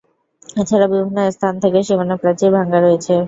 [0.55, 3.13] এছাড়া বিভিন্ন স্থান থেকে সীমানা-প্রাচীর ভাঙ্গা রয়েছে।